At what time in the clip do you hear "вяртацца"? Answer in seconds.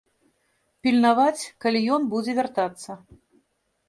2.39-2.91